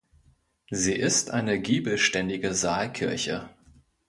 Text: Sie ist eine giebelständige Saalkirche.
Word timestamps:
Sie 0.71 0.95
ist 0.95 1.29
eine 1.29 1.59
giebelständige 1.59 2.55
Saalkirche. 2.55 3.49